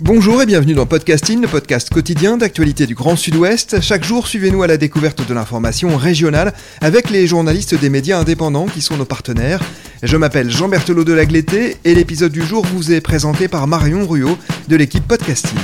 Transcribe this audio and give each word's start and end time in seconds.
Bonjour 0.00 0.40
et 0.40 0.46
bienvenue 0.46 0.74
dans 0.74 0.86
Podcasting, 0.86 1.42
le 1.42 1.48
podcast 1.48 1.90
quotidien 1.92 2.36
d'actualité 2.36 2.86
du 2.86 2.94
Grand 2.94 3.16
Sud-Ouest. 3.16 3.80
Chaque 3.80 4.04
jour, 4.04 4.28
suivez-nous 4.28 4.62
à 4.62 4.68
la 4.68 4.76
découverte 4.76 5.28
de 5.28 5.34
l'information 5.34 5.96
régionale 5.96 6.54
avec 6.80 7.10
les 7.10 7.26
journalistes 7.26 7.74
des 7.74 7.90
médias 7.90 8.20
indépendants 8.20 8.66
qui 8.66 8.80
sont 8.80 8.96
nos 8.96 9.04
partenaires. 9.04 9.60
Je 10.04 10.16
m'appelle 10.16 10.52
Jean 10.52 10.68
Berthelot 10.68 11.02
de 11.02 11.12
Lagleté 11.12 11.78
et 11.84 11.96
l'épisode 11.96 12.30
du 12.30 12.42
jour 12.42 12.64
vous 12.64 12.92
est 12.92 13.00
présenté 13.00 13.48
par 13.48 13.66
Marion 13.66 14.06
Ruot 14.06 14.38
de 14.68 14.76
l'équipe 14.76 15.06
Podcasting. 15.06 15.58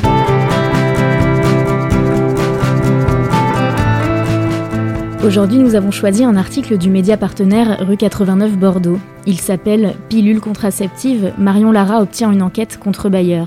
Aujourd'hui, 5.24 5.58
nous 5.58 5.76
avons 5.76 5.92
choisi 5.92 6.24
un 6.24 6.34
article 6.34 6.76
du 6.76 6.90
média 6.90 7.16
partenaire 7.16 7.78
Rue 7.86 7.96
89 7.96 8.58
Bordeaux. 8.58 8.98
Il 9.26 9.38
s'appelle 9.38 9.94
Pilule 10.08 10.40
contraceptive, 10.40 11.32
Marion 11.38 11.70
Lara 11.70 12.02
obtient 12.02 12.32
une 12.32 12.42
enquête 12.42 12.80
contre 12.80 13.08
Bayer. 13.08 13.44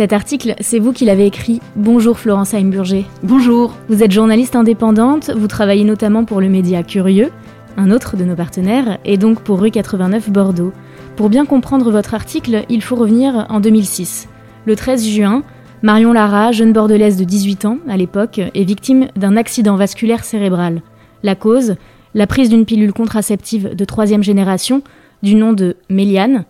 Cet 0.00 0.14
article, 0.14 0.54
c'est 0.60 0.78
vous 0.78 0.94
qui 0.94 1.04
l'avez 1.04 1.26
écrit. 1.26 1.60
Bonjour 1.76 2.18
Florence 2.18 2.54
Heimburger. 2.54 3.04
Bonjour. 3.22 3.76
Vous 3.90 4.02
êtes 4.02 4.12
journaliste 4.12 4.56
indépendante, 4.56 5.28
vous 5.28 5.46
travaillez 5.46 5.84
notamment 5.84 6.24
pour 6.24 6.40
le 6.40 6.48
média 6.48 6.82
Curieux, 6.82 7.30
un 7.76 7.90
autre 7.90 8.16
de 8.16 8.24
nos 8.24 8.34
partenaires, 8.34 8.98
et 9.04 9.18
donc 9.18 9.42
pour 9.42 9.60
Rue 9.60 9.70
89 9.70 10.30
Bordeaux. 10.30 10.72
Pour 11.16 11.28
bien 11.28 11.44
comprendre 11.44 11.90
votre 11.90 12.14
article, 12.14 12.64
il 12.70 12.82
faut 12.82 12.96
revenir 12.96 13.44
en 13.50 13.60
2006. 13.60 14.30
Le 14.64 14.74
13 14.74 15.06
juin, 15.06 15.42
Marion 15.82 16.14
Lara, 16.14 16.50
jeune 16.50 16.72
bordelaise 16.72 17.18
de 17.18 17.24
18 17.24 17.66
ans 17.66 17.76
à 17.86 17.98
l'époque, 17.98 18.40
est 18.54 18.64
victime 18.64 19.08
d'un 19.16 19.36
accident 19.36 19.76
vasculaire 19.76 20.24
cérébral. 20.24 20.80
La 21.22 21.34
cause 21.34 21.74
La 22.14 22.26
prise 22.26 22.48
d'une 22.48 22.64
pilule 22.64 22.94
contraceptive 22.94 23.76
de 23.76 23.84
troisième 23.84 24.22
génération 24.22 24.80
du 25.22 25.34
nom 25.34 25.52
de 25.52 25.76
Méliane, 25.90 26.46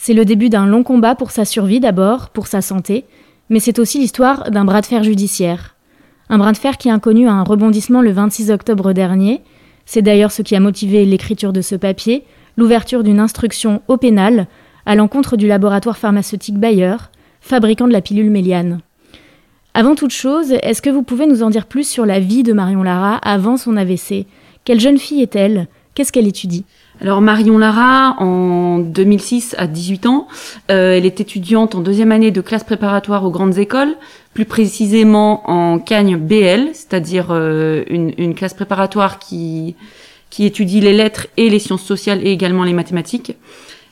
c'est 0.00 0.14
le 0.14 0.24
début 0.24 0.48
d'un 0.48 0.66
long 0.66 0.84
combat 0.84 1.16
pour 1.16 1.32
sa 1.32 1.44
survie 1.44 1.80
d'abord, 1.80 2.30
pour 2.30 2.46
sa 2.46 2.62
santé, 2.62 3.04
mais 3.50 3.58
c'est 3.58 3.80
aussi 3.80 3.98
l'histoire 3.98 4.50
d'un 4.50 4.64
bras 4.64 4.80
de 4.80 4.86
fer 4.86 5.02
judiciaire. 5.02 5.74
Un 6.28 6.38
bras 6.38 6.52
de 6.52 6.56
fer 6.56 6.78
qui 6.78 6.88
a 6.88 6.98
connu 7.00 7.28
un 7.28 7.42
rebondissement 7.42 8.00
le 8.00 8.12
26 8.12 8.50
octobre 8.52 8.92
dernier. 8.92 9.42
C'est 9.86 10.02
d'ailleurs 10.02 10.30
ce 10.30 10.42
qui 10.42 10.54
a 10.54 10.60
motivé 10.60 11.04
l'écriture 11.04 11.52
de 11.52 11.62
ce 11.62 11.74
papier, 11.74 12.24
l'ouverture 12.56 13.02
d'une 13.02 13.18
instruction 13.18 13.82
au 13.88 13.96
pénal 13.96 14.46
à 14.86 14.94
l'encontre 14.94 15.36
du 15.36 15.48
laboratoire 15.48 15.98
pharmaceutique 15.98 16.58
Bayer, 16.58 16.96
fabricant 17.40 17.88
de 17.88 17.92
la 17.92 18.00
pilule 18.00 18.30
Méliane. 18.30 18.80
Avant 19.74 19.96
toute 19.96 20.12
chose, 20.12 20.52
est-ce 20.62 20.80
que 20.80 20.90
vous 20.90 21.02
pouvez 21.02 21.26
nous 21.26 21.42
en 21.42 21.50
dire 21.50 21.66
plus 21.66 21.88
sur 21.88 22.06
la 22.06 22.20
vie 22.20 22.44
de 22.44 22.52
Marion 22.52 22.84
Lara 22.84 23.16
avant 23.16 23.56
son 23.56 23.76
AVC 23.76 24.26
Quelle 24.64 24.80
jeune 24.80 24.98
fille 24.98 25.22
est-elle? 25.22 25.66
Qu'est-ce 25.94 26.12
qu'elle 26.12 26.28
étudie? 26.28 26.64
Alors 27.00 27.20
Marion 27.20 27.58
Lara, 27.58 28.16
en 28.18 28.80
2006, 28.80 29.54
à 29.56 29.68
18 29.68 30.06
ans, 30.06 30.26
euh, 30.70 30.96
elle 30.96 31.06
est 31.06 31.20
étudiante 31.20 31.76
en 31.76 31.80
deuxième 31.80 32.10
année 32.10 32.32
de 32.32 32.40
classe 32.40 32.64
préparatoire 32.64 33.24
aux 33.24 33.30
grandes 33.30 33.58
écoles, 33.58 33.94
plus 34.34 34.44
précisément 34.44 35.48
en 35.48 35.78
Cagne 35.78 36.16
BL, 36.16 36.70
c'est-à-dire 36.72 37.28
euh, 37.30 37.84
une, 37.88 38.34
classe 38.34 38.54
préparatoire 38.54 39.20
qui, 39.20 39.76
qui 40.28 40.44
étudie 40.44 40.80
les 40.80 40.92
lettres 40.92 41.28
et 41.36 41.48
les 41.50 41.60
sciences 41.60 41.84
sociales 41.84 42.26
et 42.26 42.32
également 42.32 42.64
les 42.64 42.72
mathématiques. 42.72 43.36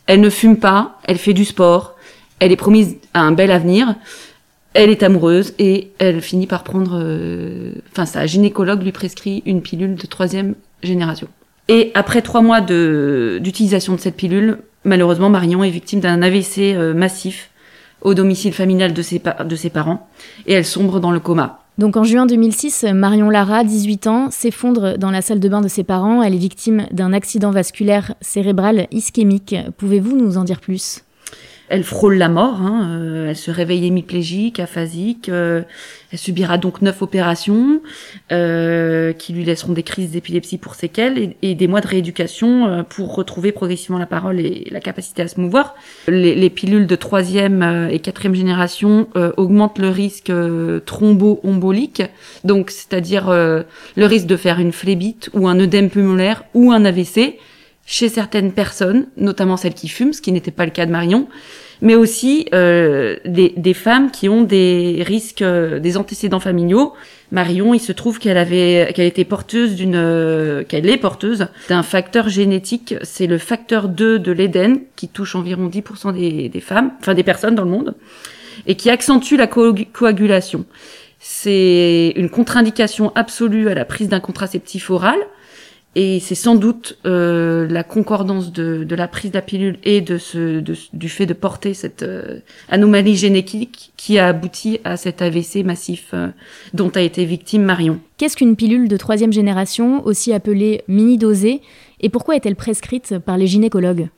Elle 0.07 0.20
ne 0.20 0.31
fume 0.31 0.57
pas, 0.57 0.98
elle 1.05 1.19
fait 1.19 1.35
du 1.35 1.45
sport, 1.45 1.95
elle 2.41 2.51
est 2.51 2.57
promise 2.57 2.97
à 3.15 3.20
un 3.20 3.31
bel 3.31 3.53
avenir, 3.53 3.95
elle 4.75 4.91
est 4.91 5.05
amoureuse 5.05 5.55
et 5.61 5.93
elle 5.98 6.20
finit 6.20 6.48
par 6.48 6.65
prendre... 6.65 6.98
Euh, 7.01 7.70
enfin, 7.93 8.05
sa 8.05 8.27
gynécologue 8.27 8.83
lui 8.83 8.93
prescrit 8.93 9.45
une 9.47 9.63
pilule 9.63 9.95
de 9.95 10.07
troisième 10.07 10.57
génération. 10.83 11.29
Et 11.69 11.91
après 11.95 12.22
trois 12.22 12.42
mois 12.42 12.61
d'utilisation 12.61 13.95
de, 13.95 14.00
cette 14.00 14.17
pilule, 14.17 14.59
malheureusement, 14.84 15.31
Marion 15.31 15.64
est 15.64 15.70
victime 15.70 16.00
d'un 16.00 16.23
AVC 16.23 16.58
euh, 16.58 16.95
massif 16.95 17.50
au 18.03 18.14
domicile 18.14 18.53
familial 18.53 18.95
de 18.95 19.03
ses, 19.03 19.20
de 19.45 19.56
ses 19.56 19.70
parents 19.70 20.08
et 20.47 20.53
elle 20.53 20.64
sombre 20.64 21.00
dans 21.00 21.11
le 21.11 21.19
coma. 21.19 21.61
Donc 21.78 21.97
en 21.97 22.05
juin 22.05 22.25
2006, 22.25 22.86
Marion 22.95 23.28
Lara, 23.28 23.64
18 23.64 24.06
ans, 24.06 24.31
s'effondre 24.31 24.97
dans 24.97 25.11
la 25.11 25.20
salle 25.20 25.41
de 25.41 25.48
bain 25.48 25.61
de 25.61 25.69
ses 25.69 25.84
parents. 25.84 26.23
Elle 26.23 26.34
est 26.34 26.39
victime 26.39 26.86
d'un 26.91 27.13
accident 27.13 27.51
vasculaire 27.51 28.14
cérébral 28.23 28.86
ischémique. 28.92 29.55
Pouvez-vous 29.77 30.17
nous 30.17 30.39
en 30.39 30.45
dire 30.45 30.61
plus? 30.61 31.05
Elle 31.69 31.83
frôle 31.83 32.15
la 32.17 32.29
mort, 32.29 32.61
hein, 32.61 32.89
euh, 33.01 33.31
elle 33.31 33.37
se 33.37 33.51
réveille 33.51 33.87
hémiplégique, 33.87 34.61
aphasique, 34.61 35.29
euh, 35.29 35.63
elle 36.13 36.19
subira 36.19 36.59
donc 36.59 36.81
neuf 36.81 37.03
opérations 37.03 37.81
euh, 38.31 39.13
qui 39.13 39.33
lui 39.33 39.45
laisseront 39.45 39.73
des 39.73 39.83
crises 39.83 40.13
d'épilepsie 40.13 40.59
pour 40.59 40.77
séquelles 40.77 41.35
et, 41.43 41.55
des 41.57 41.67
mois 41.67 41.81
de 41.81 41.89
rééducation 41.89 42.85
pour 42.89 43.15
retrouver 43.15 43.51
progressivement 43.51 43.99
la 43.99 44.07
parole 44.07 44.39
et 44.39 44.69
la 44.71 44.81
capacité 44.81 45.23
à 45.23 45.29
se 45.29 45.41
mouvoir. 45.41 45.75
Les, 46.07 46.51
pilules 46.51 46.87
de 46.87 46.97
troisième 46.97 47.89
et 47.91 47.98
quatrième 47.98 48.35
génération 48.35 49.09
augmentent 49.37 49.79
le 49.79 49.89
risque 49.89 50.33
thromboembolique, 50.85 52.03
donc 52.45 52.71
c'est-à-dire 52.71 53.31
le 53.31 53.67
risque 54.07 54.27
de 54.27 54.37
faire 54.37 54.61
une 54.61 54.73
phlébite 54.73 55.29
ou 55.35 55.48
un 55.48 55.59
œdème 55.59 55.91
pulmonaire 55.91 56.45
ou 56.55 56.71
un 56.71 56.85
AVC 56.85 57.37
chez 57.86 58.08
certaines 58.08 58.52
personnes, 58.52 59.07
notamment 59.17 59.57
celles 59.57 59.74
qui 59.74 59.89
fument, 59.89 60.13
ce 60.13 60.20
qui 60.20 60.33
n'était 60.33 60.51
pas 60.51 60.64
le 60.64 60.73
cas 60.73 60.86
de 60.86 60.91
Marion, 60.91 61.29
mais 61.80 61.95
aussi 61.95 62.47
euh, 62.52 63.17
des, 63.24 63.52
des, 63.57 63.74
femmes 63.74 64.11
qui 64.11 64.29
ont 64.29 64.42
des 64.42 65.02
risques, 65.07 65.42
euh, 65.42 65.79
des 65.79 65.97
antécédents 65.97 66.41
familiaux. 66.41 66.95
Marion, 67.30 67.74
il 67.74 67.80
se 67.80 67.92
trouve 67.92 68.19
qu'elle 68.19 68.39
avait, 68.39 68.92
qu'elle 68.95 69.07
était 69.07 69.24
porteuse 69.24 69.77
d'une, 69.77 69.95
euh, 69.95 70.64
qu'elle 70.64 70.89
est 70.89 70.97
porteuse 70.97 71.48
d'un 71.69 71.83
facteur 71.83 72.29
génétique, 72.29 72.95
c'est 73.02 73.27
le 73.27 73.39
facteur 73.39 73.89
2 73.89 74.18
de 74.18 74.33
l'Éden, 74.33 74.79
qui 74.97 75.08
touche 75.08 75.36
environ 75.36 75.68
10% 75.68 76.13
des, 76.13 76.48
des, 76.48 76.61
femmes, 76.61 76.92
enfin 77.01 77.14
des 77.14 77.24
personnes 77.24 77.55
dans 77.55 77.64
le 77.64 77.70
monde, 77.70 77.95
et 78.67 78.74
qui 78.74 78.91
accentue 78.91 79.35
la 79.36 79.47
coagulation. 79.47 80.64
C'est 81.18 82.13
une 82.17 82.30
contre-indication 82.30 83.13
absolue 83.14 83.68
à 83.68 83.74
la 83.74 83.85
prise 83.85 84.08
d'un 84.08 84.20
contraceptif 84.20 84.91
oral. 84.91 85.18
Et 85.98 86.20
c'est 86.20 86.34
sans 86.34 86.57
doute 86.57 86.98
euh, 87.07 87.67
la 87.70 87.83
concordance 87.83 88.52
de, 88.52 88.84
de, 88.84 88.95
la 88.95 89.08
prise 89.08 89.30
de 89.30 89.36
la 89.39 89.40
pilule 89.40 89.79
et 89.83 90.02
de 90.02 90.18
ce, 90.18 90.61
de, 90.61 90.77
du 90.92 91.08
fait 91.08 91.24
de 91.24 91.33
porter 91.33 91.73
cette 91.73 92.02
euh, 92.02 92.40
anomalie 92.68 93.17
génétique 93.17 93.92
qui 93.96 94.18
a 94.18 94.29
abouti 94.29 94.79
à 94.85 94.98
cet 94.98 95.23
AVC 95.23 95.64
massif 95.64 96.11
euh, 96.12 96.29
dont 96.74 96.90
a 96.95 97.01
été 97.01 97.24
victime 97.24 97.62
Marion. 97.62 97.98
Qu'est-ce 98.18 98.36
qu'une 98.36 98.56
pilule 98.56 98.89
de 98.89 98.96
troisième 98.98 99.33
génération, 99.33 100.05
aussi 100.05 100.35
appelée 100.35 100.85
mini-dosée, 100.86 101.62
et 102.02 102.11
pourquoi 102.11 102.36
est-elle 102.36 102.56
prescrite 102.56 103.18
par 103.18 103.39
les 103.39 103.46
gynécologues? 103.46 104.11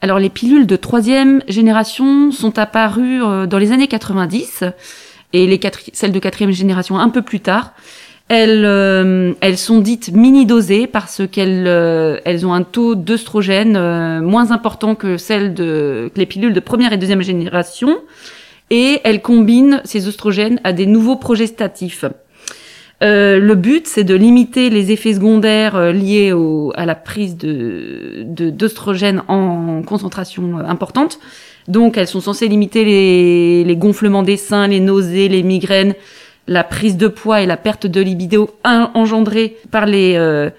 Alors 0.00 0.18
les 0.18 0.30
pilules 0.30 0.66
de 0.66 0.76
troisième 0.76 1.42
génération 1.46 2.32
sont 2.32 2.58
apparues 2.58 3.18
dans 3.18 3.58
les 3.58 3.72
années 3.72 3.86
90 3.86 4.64
et 5.34 5.46
les 5.46 5.60
celles 5.92 6.12
de 6.12 6.18
quatrième 6.18 6.52
génération 6.52 6.98
un 6.98 7.10
peu 7.10 7.20
plus 7.20 7.40
tard. 7.40 7.74
Elles, 8.28 8.64
euh, 8.66 9.32
elles 9.40 9.56
sont 9.56 9.80
dites 9.80 10.12
mini-dosées 10.12 10.86
parce 10.86 11.22
qu'elles 11.30 11.64
euh, 11.66 12.18
elles 12.26 12.44
ont 12.44 12.52
un 12.52 12.62
taux 12.62 12.94
d'œstrogène 12.94 13.74
euh, 13.74 14.20
moins 14.20 14.50
important 14.50 14.94
que 14.94 15.16
celles 15.16 15.54
de 15.54 16.10
que 16.14 16.18
les 16.18 16.26
pilules 16.26 16.52
de 16.52 16.60
première 16.60 16.92
et 16.92 16.98
deuxième 16.98 17.22
génération 17.22 17.98
et 18.68 19.00
elles 19.04 19.22
combinent 19.22 19.80
ces 19.84 20.08
œstrogènes 20.08 20.60
à 20.62 20.74
des 20.74 20.84
nouveaux 20.84 21.16
progestatifs. 21.16 22.04
le 23.00 23.54
but, 23.54 23.86
c'est 23.86 24.04
de 24.04 24.14
limiter 24.14 24.68
les 24.68 24.92
effets 24.92 25.14
secondaires 25.14 25.92
liés 25.94 26.32
au, 26.32 26.72
à 26.76 26.84
la 26.84 26.94
prise 26.94 27.38
de 27.38 28.24
d'œstrogènes 28.26 29.22
en 29.28 29.80
concentration 29.82 30.58
importante. 30.58 31.18
Donc, 31.66 31.96
elles 31.96 32.06
sont 32.06 32.20
censées 32.20 32.48
limiter 32.48 32.84
les, 32.84 33.64
les 33.64 33.76
gonflements 33.76 34.22
des 34.22 34.36
seins, 34.36 34.66
les 34.66 34.80
nausées, 34.80 35.28
les 35.28 35.42
migraines, 35.42 35.94
la 36.48 36.64
prise 36.64 36.96
de 36.96 37.06
poids 37.06 37.42
et 37.42 37.46
la 37.46 37.56
perte 37.56 37.86
de 37.86 38.00
libido 38.00 38.50
engendrée 38.64 39.56
par 39.70 39.86
les 39.86 40.14
euh, 40.16 40.50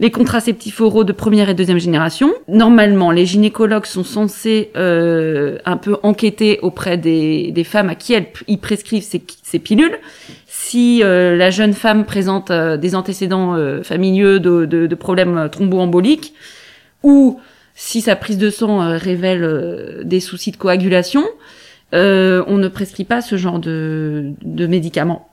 les 0.00 0.10
contraceptifs 0.10 0.80
oraux 0.80 1.04
de 1.04 1.12
première 1.12 1.48
et 1.48 1.54
deuxième 1.54 1.78
génération. 1.78 2.32
Normalement, 2.48 3.12
les 3.12 3.26
gynécologues 3.26 3.86
sont 3.86 4.02
censés 4.02 4.70
euh, 4.76 5.58
un 5.66 5.76
peu 5.76 5.98
enquêter 6.02 6.58
auprès 6.62 6.98
des, 6.98 7.52
des 7.52 7.62
femmes 7.62 7.90
à 7.90 7.94
qui 7.94 8.12
elles, 8.12 8.26
ils 8.48 8.58
prescrivent 8.58 9.04
ces, 9.04 9.22
ces 9.44 9.60
pilules. 9.60 9.96
Si 10.48 11.00
euh, 11.04 11.36
la 11.36 11.50
jeune 11.50 11.74
femme 11.74 12.04
présente 12.04 12.50
des 12.50 12.96
antécédents 12.96 13.56
familiaux 13.84 14.40
de, 14.40 14.64
de, 14.64 14.88
de, 14.88 14.94
problèmes 14.96 15.48
thromboemboliques 15.50 16.34
ou 17.04 17.38
si 17.76 18.00
sa 18.00 18.16
prise 18.16 18.38
de 18.38 18.50
sang 18.50 18.98
révèle 18.98 20.02
des 20.02 20.18
soucis 20.18 20.50
de 20.50 20.56
coagulation, 20.56 21.24
euh, 21.92 22.42
on 22.46 22.56
ne 22.56 22.68
prescrit 22.68 23.04
pas 23.04 23.20
ce 23.20 23.36
genre 23.36 23.58
de, 23.58 24.32
de 24.42 24.66
médicaments. 24.66 25.28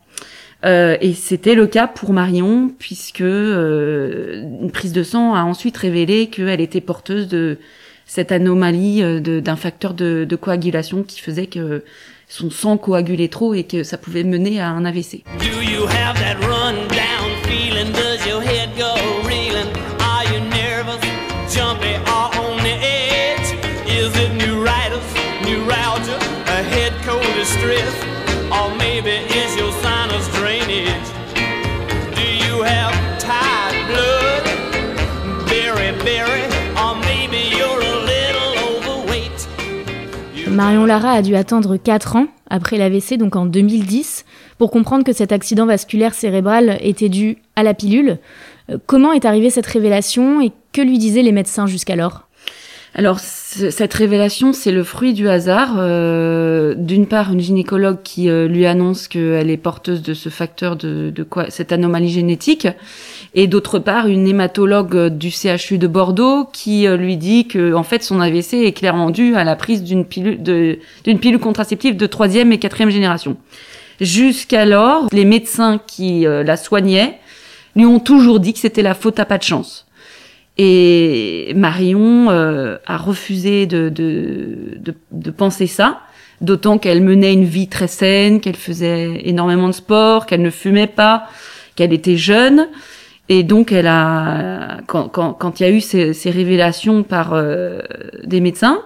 Euh, 0.63 0.98
et 1.01 1.13
c'était 1.13 1.56
le 1.56 1.65
cas 1.65 1.88
pour 1.88 2.13
Marion, 2.13 2.71
puisque 2.77 3.21
euh, 3.21 4.44
une 4.62 4.71
prise 4.71 4.94
de 4.94 5.03
sang 5.03 5.33
a 5.33 5.44
ensuite 5.44 5.77
révélé 5.77 6.27
qu'elle 6.27 6.62
était 6.62 6.81
porteuse 6.81 7.27
de 7.27 7.57
cette 8.06 8.31
anomalie 8.31 9.01
d'un 9.21 9.56
facteur 9.56 9.94
de, 9.94 10.27
coagulation 10.39 11.03
qui 11.03 11.21
faisait 11.21 11.48
que 11.48 11.83
son 12.27 12.50
sang 12.50 12.77
coagulait 12.77 13.30
trop 13.30 13.54
et 13.54 13.63
que 13.63 13.83
ça 13.83 13.97
pouvait 13.97 14.24
mener 14.24 14.59
à 14.59 14.69
un 14.69 14.83
AVC. 14.83 15.24
Marion 40.51 40.86
Lara 40.86 41.12
a 41.12 41.21
dû 41.21 41.36
attendre 41.36 41.77
4 41.77 42.18
ans 42.18 42.27
après 42.50 42.77
l'AVC, 42.77 43.18
donc 43.18 43.36
en 43.36 43.45
2010, 43.45 44.25
pour 44.57 44.69
comprendre 44.69 45.06
que 45.06 45.13
cet 45.13 45.31
accident 45.31 45.65
vasculaire 45.65 46.13
cérébral 46.13 46.77
était 46.81 47.09
dû 47.09 47.38
à 47.56 47.63
la 47.63 47.74
pilule. 47.74 48.18
Euh, 48.69 48.77
comment 48.86 49.13
est 49.13 49.25
arrivée 49.25 49.50
cette 49.50 49.65
révélation 49.65 50.42
et 50.42 50.51
que 50.74 50.81
lui 50.81 50.98
disaient 50.98 51.21
les 51.21 51.31
médecins 51.31 51.68
jusqu'alors? 51.68 52.27
Alors 52.94 53.19
cette 53.19 53.94
révélation, 53.94 54.51
c'est 54.51 54.74
le 54.74 54.83
fruit 54.83 55.13
du 55.13 55.30
hasard. 55.30 55.75
Euh, 55.77 56.75
d'une 56.75 57.07
part, 57.07 57.31
une 57.31 57.39
gynécologue 57.39 58.01
qui 58.04 58.30
euh, 58.30 58.50
lui 58.50 58.65
annonce 58.65 59.07
qu'elle 59.07 59.50
est 59.50 59.57
porteuse 59.57 60.01
de 60.01 60.13
ce 60.13 60.27
facteur 60.27 60.75
de, 60.75 61.09
de 61.09 61.24
quoi, 61.24 61.50
cette 61.50 61.71
anomalie 61.71 62.09
génétique, 62.09 62.68
et 63.33 63.48
d'autre 63.48 63.80
part, 63.80 64.07
une 64.07 64.28
hématologue 64.28 65.07
du 65.07 65.31
CHU 65.31 65.78
de 65.78 65.88
Bordeaux 65.88 66.45
qui 66.51 66.88
euh, 66.88 66.98
lui 66.98 67.18
dit 67.18 67.48
que 67.48 67.74
en 67.74 67.83
fait 67.83 68.04
son 68.04 68.19
AVC 68.19 68.54
est 68.66 68.74
clairement 68.74 69.10
dû 69.10 69.36
à 69.36 69.44
la 69.44 69.56
prise 69.56 69.83
d'une 69.83 70.06
pilule 70.06 70.42
d'une 70.42 71.19
pilule 71.19 71.39
contraceptive 71.39 71.95
de 71.95 72.06
troisième 72.07 72.51
et 72.51 72.60
quatrième 72.60 72.89
génération. 72.89 73.38
Jusqu'alors, 74.00 75.07
les 75.12 75.25
médecins 75.25 75.80
qui 75.86 76.25
la 76.25 76.57
soignaient 76.57 77.19
lui 77.75 77.86
ont 77.86 78.00
toujours 78.00 78.39
dit 78.39 78.54
que 78.54 78.60
c'était 78.60 78.81
la 78.81 78.95
faute 78.95 79.19
à 79.19 79.25
pas 79.25 79.38
de 79.38 79.44
chance. 79.44 79.86
Et 80.57 81.54
Marion 81.56 82.30
euh, 82.30 82.78
a 82.86 82.98
refusé 82.98 83.66
de, 83.66 83.89
de, 83.89 84.78
de, 84.78 84.94
de 85.12 85.31
penser 85.31 85.68
ça, 85.68 86.01
d'autant 86.42 86.78
qu'elle 86.78 87.01
menait 87.01 87.33
une 87.33 87.45
vie 87.45 87.68
très 87.68 87.88
saine, 87.88 88.42
qu'elle 88.42 88.56
faisait 88.56 89.22
énormément 89.24 89.68
de 89.68 89.74
sport, 89.74 90.25
qu'elle 90.25 90.42
ne 90.42 90.50
fumait 90.50 90.88
pas, 90.88 91.28
qu'elle 91.75 91.94
était 91.94 92.18
jeune. 92.18 92.68
Et 93.33 93.44
donc, 93.44 93.72
elle 93.72 93.88
a, 93.88 94.81
quand, 94.88 95.07
quand, 95.07 95.31
quand 95.31 95.62
il 95.62 95.63
y 95.63 95.66
a 95.66 95.69
eu 95.69 95.80
ces, 95.80 96.13
ces 96.13 96.31
révélations 96.31 97.04
par 97.04 97.31
euh, 97.31 97.80
des 98.25 98.42
médecins, 98.42 98.81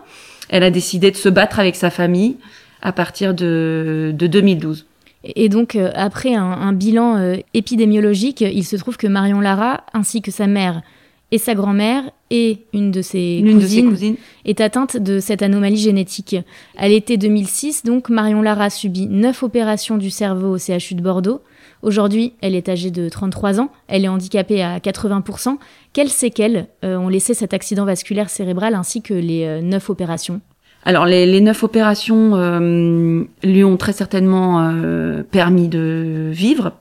elle 0.50 0.62
a 0.62 0.70
décidé 0.70 1.10
de 1.10 1.16
se 1.16 1.30
battre 1.30 1.60
avec 1.60 1.76
sa 1.76 1.90
famille 1.90 2.38
à 2.84 2.92
partir 2.92 3.34
de, 3.34 4.14
de 4.14 4.28
2012. 4.28 4.86
Et 5.24 5.50
donc, 5.50 5.76
euh, 5.76 5.90
après 5.96 6.36
un, 6.36 6.44
un 6.44 6.74
bilan 6.74 7.40
épidémiologique, 7.56 8.42
il 8.42 8.64
se 8.64 8.76
trouve 8.76 8.98
que 8.98 9.08
Marion 9.08 9.40
Lara, 9.40 9.84
ainsi 9.94 10.22
que 10.22 10.30
sa 10.30 10.46
mère, 10.46 10.84
et 11.32 11.40
sa 11.40 11.56
grand-mère 11.56 12.04
et 12.30 12.60
une 12.72 12.92
de 12.92 13.02
ses, 13.02 13.44
cousines, 13.44 14.16
est 14.46 14.62
atteinte 14.62 14.96
de 14.96 15.20
cette 15.20 15.42
anomalie 15.42 15.78
génétique. 15.78 16.36
À 16.78 16.88
l'été 16.88 17.18
2006, 17.18 17.84
donc, 17.84 18.10
Marion 18.10 18.44
Lara 18.44 18.70
subit 18.70 19.08
neuf 19.08 19.42
opérations 19.42 19.98
du 19.98 20.12
cerveau 20.12 20.56
au 20.56 20.60
CHU 20.60 20.94
de 20.94 21.02
Bordeaux. 21.02 21.42
Aujourd'hui, 21.86 22.34
elle 22.42 22.56
est 22.56 22.68
âgée 22.68 22.92
de 22.92 23.08
33 23.08 23.62
ans, 23.62 23.70
elle 23.88 24.04
est 24.04 24.10
handicapée 24.10 24.62
à 24.62 24.80
80%. 24.80 25.58
Quelles 25.94 26.10
séquelles 26.10 26.68
ont 26.82 27.08
laissé 27.08 27.34
cet 27.34 27.54
accident 27.54 27.86
vasculaire 27.86 28.30
cérébral 28.30 28.76
ainsi 28.76 29.02
que 29.02 29.14
les 29.14 29.46
euh, 29.46 29.62
neuf 29.62 29.90
opérations? 29.90 30.42
Alors 30.88 31.06
les, 31.06 31.26
les 31.26 31.42
neuf 31.42 31.64
opérations 31.64 32.36
euh, 32.36 33.24
lui 33.44 33.64
ont 33.64 33.76
très 33.76 33.92
certainement 33.92 34.62
euh, 34.62 35.24
permis 35.24 35.68
de 35.68 36.30
vivre. 36.32 36.74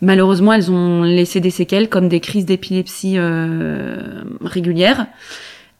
Malheureusement, 0.00 0.54
elles 0.54 0.70
ont 0.70 1.02
laissé 1.02 1.40
des 1.40 1.50
séquelles 1.50 1.90
comme 1.90 2.08
des 2.08 2.20
crises 2.20 2.46
d'épilepsie 2.46 3.14
euh, 3.18 4.22
régulières. 4.42 5.06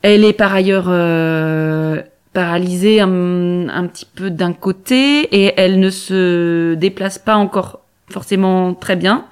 Elle 0.03 0.25
est 0.25 0.35
par 0.35 0.53
ailleurs 0.53 0.87
euh, 0.89 2.03
paralysée 2.35 3.01
un, 3.01 3.87
petit 3.87 4.07
peu 4.15 4.31
d'un 4.31 4.53
côté 4.53 5.23
et 5.23 5.55
elle 5.57 5.81
ne 5.81 5.91
se 5.91 6.75
déplace 6.75 7.19
pas 7.19 7.37
encore 7.37 7.81
forcément 8.11 8.75
très 8.75 8.97
bien. 8.97 9.27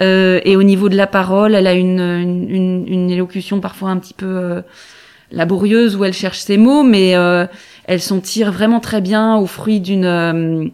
et 0.00 0.56
au 0.56 0.62
niveau 0.62 0.88
de 0.88 0.96
la 0.96 1.06
parole, 1.06 1.54
elle 1.54 1.66
a 1.66 1.74
une, 1.74 2.00
une, 2.00 2.84
une 2.88 3.10
élocution 3.10 3.60
parfois 3.60 3.90
un 3.90 3.98
petit 3.98 4.14
peu 4.14 4.62
laborieuse 5.32 5.96
où 5.96 6.04
elle 6.04 6.12
cherche 6.12 6.40
ses 6.40 6.56
mots, 6.56 6.82
mais 6.82 7.16
euh, 7.16 7.46
elle 7.86 8.00
s'en 8.00 8.20
tire 8.20 8.52
vraiment 8.52 8.80
très 8.80 9.00
bien 9.00 9.36
au 9.36 9.46
fruit 9.46 9.80
d'une 9.80 10.04
euh, 10.04 10.64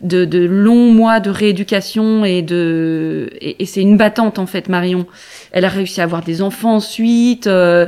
de, 0.00 0.24
de, 0.24 0.44
longs 0.44 0.92
mois 0.92 1.20
de 1.20 1.30
rééducation 1.30 2.24
et 2.24 2.42
de 2.42 3.30
et, 3.40 3.64
c'est 3.64 3.80
une 3.80 3.96
battante 3.96 4.38
en 4.38 4.46
fait 4.46 4.68
Marion. 4.68 5.06
Elle 5.52 5.64
a 5.64 5.68
réussi 5.68 6.00
à 6.00 6.04
avoir 6.04 6.22
des 6.22 6.42
enfants 6.42 6.74
ensuite. 6.74 7.46
Euh, 7.46 7.86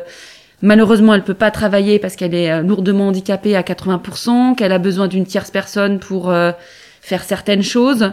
malheureusement, 0.62 1.14
elle 1.14 1.24
peut 1.24 1.34
pas 1.34 1.50
travailler 1.50 1.98
parce 1.98 2.16
qu'elle 2.16 2.34
est 2.34 2.62
lourdement 2.62 3.08
handicapée 3.08 3.56
à 3.56 3.62
80%, 3.62 4.54
qu'elle 4.54 4.72
a 4.72 4.78
besoin 4.78 5.08
d'une 5.08 5.26
tierce 5.26 5.50
personne 5.50 5.98
pour 5.98 6.32
faire 7.02 7.22
certaines 7.22 7.62
choses. 7.62 8.12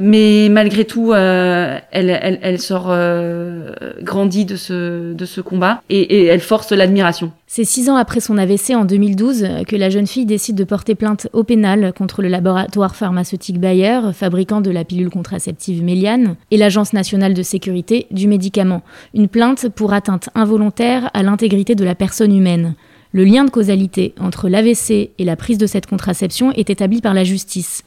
Mais 0.00 0.48
malgré 0.50 0.84
tout, 0.84 1.12
euh, 1.12 1.78
elle, 1.90 2.60
sort 2.60 2.86
euh, 2.88 3.72
grandie 4.02 4.44
de 4.44 4.56
ce, 4.56 5.14
de 5.14 5.24
ce 5.24 5.40
combat 5.40 5.82
et, 5.88 6.00
et 6.00 6.24
elle 6.26 6.40
force 6.40 6.72
l'admiration. 6.72 7.32
C'est 7.46 7.64
six 7.64 7.88
ans 7.88 7.96
après 7.96 8.20
son 8.20 8.36
AVC 8.36 8.74
en 8.74 8.84
2012 8.84 9.46
que 9.66 9.76
la 9.76 9.88
jeune 9.88 10.06
fille 10.06 10.26
décide 10.26 10.56
de 10.56 10.64
porter 10.64 10.94
plainte 10.94 11.28
au 11.32 11.44
pénal 11.44 11.92
contre 11.96 12.20
le 12.20 12.28
laboratoire 12.28 12.96
pharmaceutique 12.96 13.60
Bayer, 13.60 14.00
fabricant 14.12 14.60
de 14.60 14.70
la 14.70 14.84
pilule 14.84 15.10
contraceptive 15.10 15.82
Méliane, 15.82 16.36
et 16.50 16.56
l'Agence 16.56 16.92
nationale 16.92 17.34
de 17.34 17.42
sécurité 17.42 18.06
du 18.10 18.28
médicament. 18.28 18.82
Une 19.14 19.28
plainte 19.28 19.68
pour 19.68 19.92
atteinte 19.92 20.28
involontaire 20.34 21.10
à 21.14 21.22
l'intégrité 21.22 21.74
de 21.74 21.84
la 21.84 21.94
personne 21.94 22.36
humaine. 22.36 22.74
Le 23.12 23.24
lien 23.24 23.44
de 23.44 23.50
causalité 23.50 24.14
entre 24.20 24.48
l'AVC 24.48 25.10
et 25.16 25.24
la 25.24 25.36
prise 25.36 25.58
de 25.58 25.66
cette 25.66 25.86
contraception 25.86 26.52
est 26.52 26.68
établi 26.68 27.00
par 27.00 27.14
la 27.14 27.24
justice. 27.24 27.82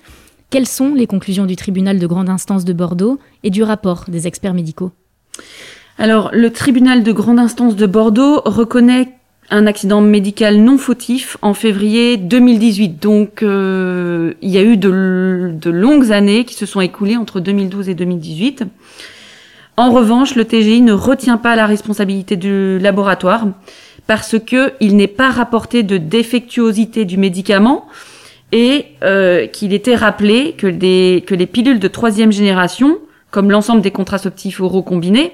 Quelles 0.49 0.67
sont 0.67 0.95
les 0.95 1.05
conclusions 1.05 1.45
du 1.45 1.55
tribunal 1.55 1.99
de 1.99 2.07
grande 2.07 2.29
instance 2.29 2.65
de 2.65 2.73
Bordeaux 2.73 3.19
et 3.43 3.51
du 3.51 3.61
rapport 3.61 4.05
des 4.07 4.25
experts 4.25 4.55
médicaux? 4.55 4.91
Alors, 5.99 6.31
le 6.33 6.49
tribunal 6.51 7.03
de 7.03 7.11
grande 7.11 7.37
instance 7.37 7.75
de 7.75 7.85
Bordeaux 7.85 8.41
reconnaît 8.45 9.09
un 9.51 9.67
accident 9.67 10.01
médical 10.01 10.57
non 10.57 10.77
fautif 10.77 11.37
en 11.41 11.53
février 11.53 12.17
2018. 12.17 13.01
Donc, 13.01 13.43
euh, 13.43 14.33
il 14.41 14.49
y 14.49 14.57
a 14.57 14.63
eu 14.63 14.77
de, 14.77 15.69
longues 15.69 16.11
années 16.11 16.45
qui 16.45 16.55
se 16.55 16.65
sont 16.65 16.81
écoulées 16.81 17.17
entre 17.17 17.39
2012 17.39 17.89
et 17.89 17.95
2018. 17.95 18.63
En 19.77 19.91
revanche, 19.91 20.35
le 20.35 20.45
TGI 20.45 20.81
ne 20.81 20.93
retient 20.93 21.37
pas 21.37 21.55
la 21.55 21.65
responsabilité 21.65 22.37
du 22.37 22.79
laboratoire 22.79 23.47
parce 24.07 24.37
que 24.39 24.73
il 24.79 24.95
n'est 24.95 25.07
pas 25.07 25.29
rapporté 25.29 25.83
de 25.83 25.97
défectuosité 25.97 27.05
du 27.05 27.17
médicament, 27.17 27.87
et 28.51 28.87
euh, 29.03 29.47
qu'il 29.47 29.73
était 29.73 29.95
rappelé 29.95 30.53
que, 30.53 30.67
les 30.67 31.47
pilules 31.47 31.79
de 31.79 31.87
troisième 31.87 32.31
génération, 32.31 32.99
comme 33.31 33.51
l'ensemble 33.51 33.81
des 33.81 33.91
contraceptifs 33.91 34.59
oraux 34.59 34.81
combinés, 34.81 35.33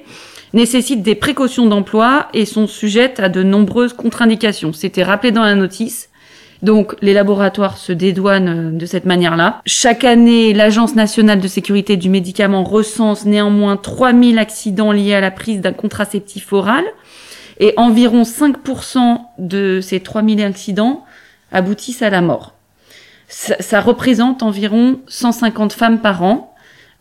nécessitent 0.53 1.01
des 1.01 1.15
précautions 1.15 1.65
d'emploi 1.65 2.27
et 2.33 2.45
sont 2.45 2.67
sujettes 2.67 3.19
à 3.19 3.29
de 3.29 3.43
nombreuses 3.43 3.93
contre-indications. 3.93 4.73
C'était 4.73 5.03
rappelé 5.03 5.31
dans 5.31 5.43
la 5.43 5.55
notice. 5.55 6.09
Donc 6.61 6.95
les 7.01 7.13
laboratoires 7.13 7.77
se 7.77 7.91
dédouanent 7.91 8.49
euh, 8.49 8.71
de 8.71 8.85
cette 8.85 9.05
manière-là. 9.05 9.61
Chaque 9.65 10.03
année, 10.03 10.53
l'Agence 10.53 10.95
nationale 10.95 11.39
de 11.39 11.47
sécurité 11.47 11.97
du 11.97 12.09
médicament 12.09 12.63
recense 12.63 13.25
néanmoins 13.25 13.77
3000 13.77 14.39
accidents 14.39 14.91
liés 14.91 15.13
à 15.13 15.21
la 15.21 15.31
prise 15.31 15.61
d'un 15.61 15.73
contraceptif 15.73 16.51
oral 16.53 16.83
et 17.59 17.73
environ 17.77 18.23
5% 18.23 19.19
de 19.37 19.79
ces 19.81 19.99
3000 19.99 20.41
accidents 20.43 21.05
aboutissent 21.51 22.01
à 22.01 22.09
la 22.09 22.21
mort 22.21 22.55
ça, 23.27 23.81
représente 23.81 24.43
environ 24.43 24.99
150 25.07 25.73
femmes 25.73 25.99
par 25.99 26.23
an. 26.23 26.53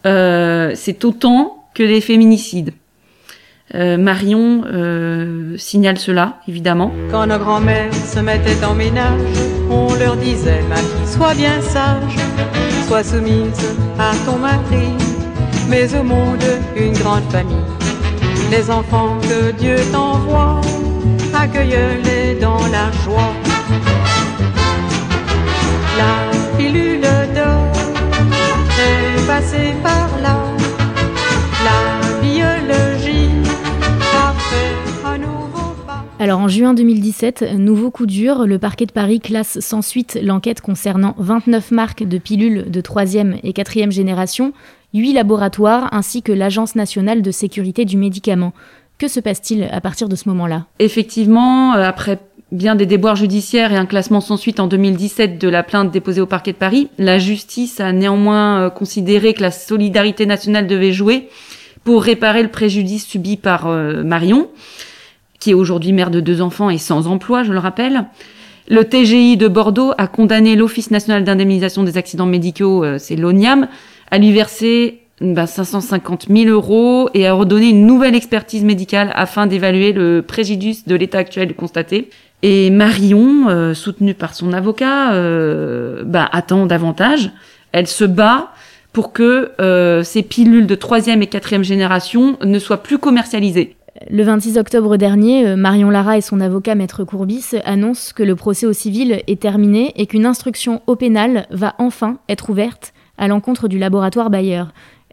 Euh, 0.07 0.73
c'est 0.75 1.05
autant 1.05 1.65
que 1.75 1.83
les 1.83 2.01
féminicides. 2.01 2.73
Euh, 3.75 3.97
Marion 3.97 4.63
euh, 4.67 5.57
signale 5.57 5.99
cela, 5.99 6.41
évidemment. 6.47 6.93
Quand 7.11 7.27
nos 7.27 7.39
grands-mères 7.39 7.95
se 7.95 8.21
mettaient 8.21 8.63
en 8.65 8.75
ménage, 8.75 9.21
on 9.71 9.95
leur 9.95 10.17
disait, 10.17 10.63
ma 10.69 10.77
fille, 10.77 11.07
sois 11.07 11.35
bien 11.35 11.61
sage, 11.63 12.17
sois 12.87 13.03
soumise 13.03 13.75
à 13.99 14.13
ton 14.27 14.39
mari, 14.39 14.93
mais 15.69 15.93
au 15.95 16.03
monde, 16.03 16.45
une 16.77 16.93
grande 16.93 17.25
famille. 17.33 17.57
Les 18.51 18.71
enfants 18.71 19.19
que 19.23 19.51
Dieu 19.53 19.77
t'envoie, 19.91 20.61
accueille-les 21.35 22.39
dans 22.41 22.61
la 22.67 22.93
joie. 23.03 23.44
La 25.97 26.59
pilule 26.59 27.01
d'or 27.01 27.73
est 28.79 29.27
passée 29.27 29.73
par 29.83 30.09
là. 30.21 30.37
La 31.65 32.21
biologie 32.21 33.31
a 34.13 34.33
fait 34.33 35.07
un 35.07 35.19
nouveau 35.19 35.75
pas. 35.87 36.05
Alors 36.19 36.41
en 36.41 36.49
juin 36.49 36.75
2017, 36.75 37.55
nouveau 37.59 37.91
coup 37.91 38.07
dur, 38.07 38.47
le 38.47 38.59
parquet 38.59 38.87
de 38.87 38.93
Paris 38.93 39.21
classe 39.21 39.61
sans 39.61 39.83
suite 39.83 40.19
l'enquête 40.21 40.61
concernant 40.61 41.15
29 41.19 41.71
marques 41.71 42.03
de 42.03 42.19
pilules 42.19 42.71
de 42.71 42.81
3e 42.81 43.39
et 43.45 43.53
4e 43.53 43.93
génération, 43.93 44.53
8 44.95 45.13
laboratoires 45.13 45.89
ainsi 45.93 46.23
que 46.23 46.33
l'Agence 46.33 46.75
nationale 46.75 47.23
de 47.23 47.31
sécurité 47.31 47.85
du 47.85 47.97
médicament. 47.97 48.53
Que 48.99 49.09
se 49.09 49.21
passe-t-il 49.21 49.65
à 49.65 49.81
partir 49.81 50.09
de 50.09 50.17
ce 50.17 50.29
moment-là? 50.29 50.67
Effectivement, 50.79 51.75
euh, 51.75 51.83
après 51.83 52.21
bien 52.53 52.75
des 52.75 52.87
déboires 52.87 53.17
judiciaires 53.17 53.73
et 53.73 53.77
un 53.77 53.87
classement 53.87 54.21
sans 54.21 54.37
suite 54.37 54.61
en 54.61 54.67
2017 54.67 55.41
de 55.41 55.49
la 55.49 55.63
plainte 55.63 55.91
déposée 55.91 56.21
au 56.21 56.27
parquet 56.27 56.53
de 56.53 56.57
Paris, 56.57 56.89
la 56.99 57.19
justice 57.19 57.81
a 57.81 57.93
néanmoins 57.93 58.61
euh, 58.61 58.71
considéré 58.71 59.35
que 59.35 59.43
la 59.43 59.51
solidarité 59.51 60.27
nationale 60.27 60.67
devait 60.67 60.93
jouer 60.93 61.29
pour 61.85 62.03
réparer 62.03 62.43
le 62.43 62.51
préjudice 62.51 63.07
subi 63.07 63.37
par 63.37 63.67
euh, 63.67 64.03
Marion, 64.03 64.49
qui 65.39 65.51
est 65.51 65.55
aujourd'hui 65.55 65.93
mère 65.93 66.11
de 66.11 66.21
deux 66.21 66.41
enfants 66.41 66.71
et 66.71 66.79
sans 66.79 67.07
emploi, 67.07 67.43
je 67.43 67.53
le 67.53 67.59
rappelle. 67.59 68.07
Le 68.69 68.85
TGI 68.85 69.37
de 69.37 69.49
Bordeaux 69.49 69.93
a 69.99 70.07
condamné 70.07 70.57
l'Office 70.57 70.91
national 70.91 71.25
d'indemnisation 71.25 71.83
des 71.83 71.99
accidents 71.99 72.27
médicaux, 72.27 72.85
euh, 72.85 72.97
c'est 72.99 73.17
l'ONIAM, 73.17 73.69
à 74.11 74.19
lui 74.19 74.33
verser 74.33 75.01
550 75.21 76.27
000 76.29 76.51
euros 76.51 77.09
et 77.15 77.27
à 77.27 77.35
redonner 77.35 77.71
une 77.71 77.87
nouvelle 77.87 78.15
expertise 78.15 78.65
médicale 78.65 79.13
afin 79.15 79.47
d'évaluer 79.47 79.93
le 79.93 80.23
préjudice 80.23 80.87
de 80.87 80.95
l'état 80.95 81.19
actuel 81.19 81.55
constaté. 81.55 82.11
Et 82.47 82.69
Marion, 82.69 83.49
euh, 83.49 83.73
soutenue 83.73 84.13
par 84.13 84.35
son 84.35 84.53
avocat, 84.53 85.15
euh, 85.15 86.03
bah, 86.05 86.29
attend 86.31 86.67
davantage. 86.67 87.31
Elle 87.73 87.87
se 87.87 88.05
bat 88.05 88.53
pour 88.93 89.15
que 89.15 89.53
euh, 89.63 90.03
ces 90.03 90.23
pilules 90.23 90.67
de 90.67 90.75
troisième 90.75 91.23
et 91.23 91.27
quatrième 91.27 91.65
génération 91.65 92.37
ne 92.45 92.59
soient 92.59 92.83
plus 92.83 92.99
commercialisées. 92.99 93.77
Le 94.11 94.23
26 94.25 94.59
octobre 94.59 94.99
dernier, 94.99 95.57
Marion 95.57 95.89
Lara 95.89 96.19
et 96.19 96.21
son 96.21 96.39
avocat 96.43 96.75
Maître 96.75 97.03
Courbis 97.05 97.47
annoncent 97.65 98.13
que 98.15 98.23
le 98.23 98.37
procès 98.37 98.67
au 98.67 98.75
civil 98.75 99.23
est 99.27 99.41
terminé 99.41 99.95
et 99.97 100.05
qu'une 100.05 100.27
instruction 100.27 100.83
au 100.87 100.97
pénal 100.97 101.47
va 101.51 101.75
enfin 101.79 102.19
être 102.29 102.51
ouverte 102.51 102.93
à 103.17 103.27
l'encontre 103.27 103.69
du 103.69 103.79
laboratoire 103.79 104.29
Bayer. 104.29 104.65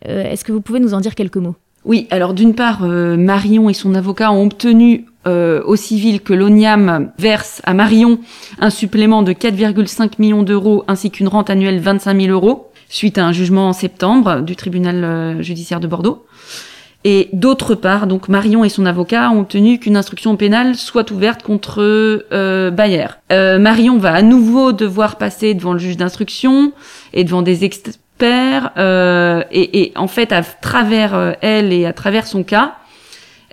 Est-ce 0.02 0.44
que 0.44 0.52
vous 0.52 0.62
pouvez 0.62 0.82
nous 0.82 0.94
en 0.94 1.00
dire 1.00 1.16
quelques 1.16 1.38
mots? 1.38 1.56
Oui, 1.84 2.08
alors 2.12 2.34
d'une 2.34 2.54
part, 2.54 2.84
euh, 2.84 3.18
Marion 3.18 3.70
et 3.70 3.74
son 3.74 3.96
avocat 3.96 4.32
ont 4.32 4.46
obtenu 4.46 5.06
euh, 5.28 5.62
au 5.66 5.76
civil 5.76 6.22
que 6.22 6.34
l'ONIAM 6.34 7.12
verse 7.18 7.62
à 7.64 7.74
Marion 7.74 8.20
un 8.60 8.70
supplément 8.70 9.24
de 9.24 9.34
4,5 9.34 10.14
millions 10.20 10.44
d'euros 10.44 10.84
ainsi 10.88 11.12
qu'une 11.12 11.28
rente 11.28 11.50
annuelle 11.50 11.78
de 11.78 11.84
25 11.84 12.20
000 12.20 12.32
euros 12.32 12.72
suite 12.90 13.18
à 13.18 13.26
un 13.26 13.32
jugement 13.32 13.70
en 13.70 13.74
septembre 13.74 14.42
du 14.42 14.56
tribunal 14.56 15.42
judiciaire 15.42 15.80
de 15.80 15.88
Bordeaux. 15.88 16.26
Et 17.04 17.30
d'autre 17.34 17.74
part, 17.74 18.06
donc 18.06 18.30
Marion 18.30 18.64
et 18.64 18.70
son 18.70 18.86
avocat 18.86 19.32
ont 19.32 19.40
obtenu 19.40 19.80
qu'une 19.80 19.98
instruction 19.98 20.36
pénale 20.38 20.76
soit 20.76 21.10
ouverte 21.10 21.42
contre 21.42 21.80
euh, 21.80 22.70
Bayer. 22.70 23.08
Euh, 23.32 23.58
Marion 23.58 23.98
va 23.98 24.14
à 24.14 24.22
nouveau 24.22 24.72
devoir 24.72 25.18
passer 25.18 25.56
devant 25.56 25.74
le 25.74 25.80
juge 25.80 25.98
d'instruction 25.98 26.74
et 27.14 27.24
devant 27.24 27.42
des 27.42 27.64
Euh, 28.24 29.44
et, 29.52 29.92
en 29.96 30.08
fait, 30.08 30.32
à 30.32 30.44
travers 30.44 31.16
euh, 31.16 31.34
elle 31.42 31.74
et 31.74 31.86
à 31.86 31.94
travers 31.94 32.28
son 32.28 32.44
cas, 32.44 32.76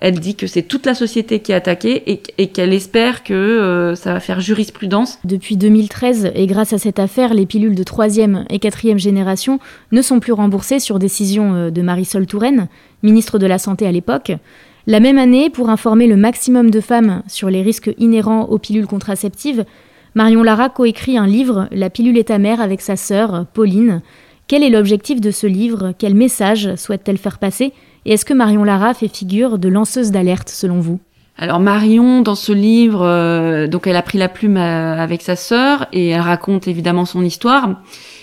elle 0.00 0.20
dit 0.20 0.36
que 0.36 0.46
c'est 0.46 0.62
toute 0.62 0.86
la 0.86 0.94
société 0.94 1.40
qui 1.40 1.50
est 1.50 1.56
attaquée 1.56 2.20
et, 2.38 2.46
qu'elle 2.48 2.72
espère 2.72 3.24
que 3.24 3.34
euh, 3.34 3.94
ça 3.96 4.12
va 4.12 4.20
faire 4.20 4.40
jurisprudence. 4.40 5.18
Depuis 5.24 5.56
2013, 5.56 6.32
et 6.34 6.46
grâce 6.46 6.72
à 6.72 6.78
cette 6.78 7.00
affaire, 7.00 7.34
les 7.34 7.46
pilules 7.46 7.74
de 7.74 7.82
troisième 7.82 8.44
et 8.48 8.60
quatrième 8.60 8.98
génération 8.98 9.58
ne 9.90 10.00
sont 10.00 10.20
plus 10.20 10.32
remboursées 10.32 10.78
sur 10.78 11.00
décision 11.00 11.70
de 11.70 11.82
Marisol 11.82 12.26
Touraine, 12.26 12.68
ministre 13.02 13.38
de 13.38 13.46
la 13.46 13.58
Santé 13.58 13.86
à 13.86 13.92
l'époque. 13.92 14.32
La 14.86 15.00
même 15.00 15.18
année, 15.18 15.50
pour 15.50 15.68
informer 15.68 16.06
le 16.06 16.16
maximum 16.16 16.70
de 16.70 16.80
femmes 16.80 17.22
sur 17.26 17.50
les 17.50 17.62
risques 17.62 17.90
inhérents 17.98 18.44
aux 18.44 18.58
pilules 18.58 18.86
contraceptives, 18.86 19.64
Marion 20.14 20.42
Lara 20.42 20.68
coécrit 20.68 21.18
un 21.18 21.26
livre, 21.26 21.68
La 21.72 21.90
pilule 21.90 22.16
est 22.16 22.30
amère, 22.30 22.60
avec 22.60 22.80
sa 22.80 22.96
sœur, 22.96 23.46
Pauline. 23.52 24.00
Quel 24.48 24.62
est 24.62 24.70
l'objectif 24.70 25.20
de 25.20 25.30
ce 25.30 25.46
livre? 25.46 25.92
Quel 25.98 26.14
message 26.14 26.74
souhaite-t-elle 26.76 27.18
faire 27.18 27.38
passer? 27.38 27.74
Et 28.06 28.14
est-ce 28.14 28.24
que 28.24 28.32
Marion 28.32 28.64
Lara 28.64 28.94
fait 28.94 29.14
figure 29.14 29.58
de 29.58 29.68
lanceuse 29.68 30.10
d'alerte 30.10 30.48
selon 30.48 30.80
vous? 30.80 31.00
Alors 31.36 31.60
Marion, 31.60 32.22
dans 32.22 32.34
ce 32.34 32.52
livre, 32.52 33.02
euh, 33.02 33.66
donc 33.66 33.86
elle 33.86 33.94
a 33.94 34.00
pris 34.00 34.16
la 34.16 34.30
plume 34.30 34.56
à, 34.56 35.02
avec 35.02 35.20
sa 35.20 35.36
sœur 35.36 35.86
et 35.92 36.08
elle 36.08 36.22
raconte 36.22 36.66
évidemment 36.66 37.04
son 37.04 37.22
histoire. 37.22 37.82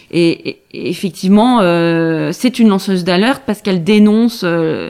Et, 0.10 0.58
et 0.72 0.90
effectivement, 0.90 1.60
euh, 1.62 2.32
c'est 2.32 2.58
une 2.58 2.70
lanceuse 2.70 3.04
d'alerte 3.04 3.44
parce 3.46 3.62
qu'elle 3.62 3.84
dénonce 3.84 4.42
euh, 4.44 4.90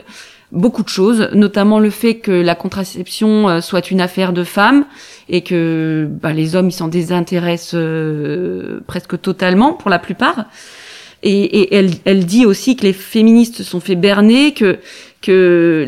beaucoup 0.52 0.82
de 0.82 0.88
choses, 0.88 1.28
notamment 1.34 1.80
le 1.80 1.90
fait 1.90 2.14
que 2.14 2.32
la 2.32 2.54
contraception 2.54 3.50
euh, 3.50 3.60
soit 3.60 3.90
une 3.90 4.00
affaire 4.00 4.32
de 4.32 4.42
femmes 4.42 4.86
et 5.28 5.42
que 5.42 6.08
bah, 6.10 6.32
les 6.32 6.56
hommes 6.56 6.68
ils 6.68 6.72
s'en 6.72 6.88
désintéressent 6.88 7.74
euh, 7.74 8.80
presque 8.86 9.20
totalement 9.20 9.74
pour 9.74 9.90
la 9.90 9.98
plupart. 9.98 10.46
Et, 11.28 11.42
et 11.42 11.74
elle, 11.74 11.90
elle, 12.04 12.24
dit 12.24 12.46
aussi 12.46 12.76
que 12.76 12.84
les 12.84 12.92
féministes 12.92 13.56
se 13.56 13.64
sont 13.64 13.80
fait 13.80 13.96
berner, 13.96 14.54
que 14.54 14.78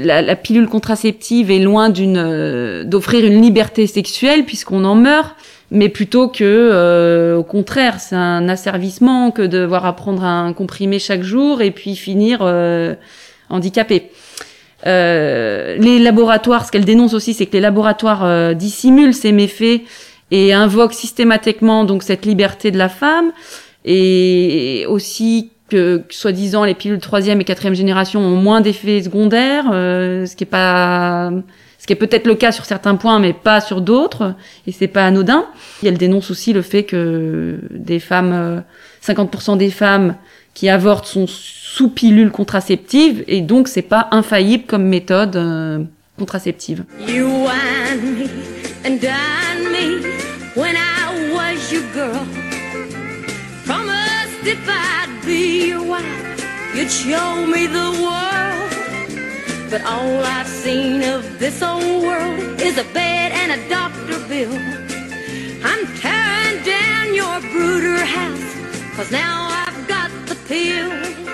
la, 0.03 0.35
pilule 0.35 0.69
contraceptive 0.69 1.53
est 1.53 1.61
loin 1.61 1.93
euh, 1.97 2.83
d'offrir 2.83 3.25
une 3.25 3.41
liberté 3.41 3.87
sexuelle 3.87 4.45
puisqu'on 4.45 4.85
en 4.85 4.97
meurt, 4.97 5.37
mais 5.71 5.89
plutôt 5.89 6.29
que 6.29 6.43
euh, 6.43 7.37
au 7.37 7.43
contraire, 7.43 8.01
c'est 8.01 8.17
un 8.17 8.49
asservissement 8.49 9.31
que 9.31 9.43
de 9.43 9.59
devoir 9.59 9.87
apprendre 9.87 10.25
un 10.25 10.53
comprimé 10.53 10.99
chaque 10.99 11.23
jour 11.23 11.63
et 11.63 11.71
puis 11.71 11.95
finir 11.95 12.41
euh, 12.43 12.95
handicapé. 13.51 14.11
Euh, 14.87 15.77
les 15.79 15.99
laboratoires, 15.99 16.65
ce 16.65 16.73
qu'elle 16.73 16.85
dénonce 16.85 17.15
aussi, 17.15 17.35
c'est 17.35 17.47
que 17.47 17.53
les 17.53 17.61
laboratoires 17.61 18.55
dissimulent 18.55 19.15
ces 19.15 19.33
méfaits 19.33 19.83
et 20.31 20.53
invoquent 20.53 20.95
systématiquement 20.95 21.85
donc 21.85 22.03
cette 22.03 22.27
liberté 22.27 22.71
de 22.71 22.79
la 22.79 22.89
femme 22.89 23.33
et 23.85 24.85
aussi 24.89 25.51
que, 25.69 26.03
soi-disant 26.11 26.65
les 26.65 26.75
pilules 26.75 26.99
troisième 26.99 27.41
et 27.41 27.45
quatrième 27.45 27.75
génération 27.75 28.21
ont 28.21 28.37
moins 28.37 28.61
d'effets 28.61 29.03
secondaires, 29.03 29.67
euh, 29.73 30.27
ce 30.27 30.35
qui 30.35 30.45
est 30.45 30.47
pas, 30.47 31.31
ce 31.79 31.87
qui 31.87 31.93
est 31.93 31.97
peut-être 31.97 32.27
le 32.27 32.35
cas 32.35 32.53
sur 32.53 32.65
certains 32.65 32.97
points, 32.97 33.19
mais 33.19 33.33
pas 33.33 33.61
sur 33.61 33.81
d'autres, 33.81 34.35
et 34.67 34.73
c'est 34.73 34.89
pas 34.89 35.07
anodin. 35.07 35.47
Et 35.83 35.89
elle 35.89 35.99
dénonce 35.99 36.31
aussi 36.31 36.53
le 36.53 36.63
fait 36.63 36.85
que 36.85 37.61
des 37.71 38.01
femmes, 38.01 38.63
50% 39.07 39.53
euh, 39.53 39.57
des 39.57 39.71
femmes 39.71 40.17
qui 40.55 40.69
avortent 40.69 41.07
sont 41.07 41.27
sous 41.29 41.91
pilule 41.91 42.31
contraceptive, 42.31 43.23
et 43.29 43.41
donc 43.43 43.69
c'est 43.69 43.83
pas 43.83 44.09
infaillible 44.11 44.65
comme 44.67 44.85
méthode 44.85 45.37
euh, 45.37 45.79
contraceptive. 46.19 46.85
You 47.07 47.27
and 47.27 48.03
me 48.03 48.27
and 48.85 48.99
me 49.71 50.03
when 50.57 50.75
I 50.75 51.33
was 51.33 51.73
your 51.73 51.83
girl. 51.95 52.48
Promised 53.69 54.47
if 54.47 54.67
I'd 54.67 55.21
be 55.27 55.69
your 55.69 55.85
wife, 55.85 56.75
you'd 56.75 56.91
show 56.91 57.45
me 57.45 57.67
the 57.67 57.91
world. 58.01 59.71
But 59.71 59.83
all 59.85 60.25
I've 60.25 60.47
seen 60.47 61.03
of 61.03 61.39
this 61.39 61.61
old 61.63 62.03
world 62.03 62.63
is 62.63 62.79
a 62.79 62.85
bed 62.95 63.33
and 63.33 63.61
a 63.61 63.69
doctor 63.69 64.19
bill. 64.27 64.55
I'm 65.63 65.85
tearing 66.01 66.65
down 66.65 67.15
your 67.15 67.41
brooder 67.53 68.03
house, 68.07 68.97
cause 68.97 69.11
now 69.11 69.49
I've 69.51 69.87
got 69.87 70.11
the 70.29 70.37
pill. 70.49 71.28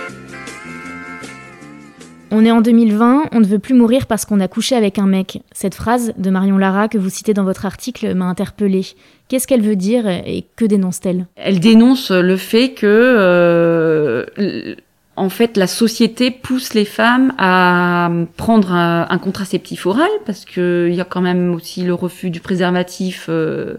On 2.37 2.45
est 2.45 2.51
en 2.51 2.63
2020, 2.63 3.27
on 3.31 3.39
ne 3.39 3.45
veut 3.45 3.61
plus 3.61 3.75
mourir 3.75 4.09
parce 4.09 4.25
qu'on 4.25 4.41
a 4.41 4.49
couché 4.49 4.75
avec 4.75 4.99
un 4.99 5.07
mec. 5.07 5.41
Cette 5.53 5.77
phrase 5.77 6.13
de 6.19 6.31
Marion 6.31 6.59
Lara 6.59 6.89
que 6.89 6.99
vous 6.99 7.09
citez 7.09 7.33
dans 7.33 7.45
votre 7.45 7.65
article 7.65 8.13
m'a 8.13 8.25
interpellée. 8.25 8.85
Qu'est-ce 9.29 9.47
qu'elle 9.47 9.63
veut 9.63 9.77
dire 9.77 10.09
et 10.09 10.45
que 10.57 10.65
dénonce-t-elle? 10.65 11.27
Elle 11.37 11.61
dénonce 11.61 12.11
le 12.11 12.37
fait 12.37 12.73
que, 12.73 12.87
euh, 12.89 14.75
en 15.15 15.29
fait, 15.29 15.57
la 15.57 15.69
société 15.69 16.33
pousse 16.33 16.75
les 16.75 16.85
femmes 16.85 17.33
à 17.39 18.11
prendre 18.37 18.73
un, 18.73 19.19
contraceptif 19.19 19.87
oral 19.87 20.11
parce 20.27 20.45
qu'il 20.45 20.93
y 20.93 21.01
a 21.01 21.05
quand 21.05 21.21
même 21.21 21.55
aussi 21.55 21.85
le 21.85 21.95
refus 21.95 22.31
du 22.31 22.41
préservatif 22.41 23.27
euh, 23.29 23.75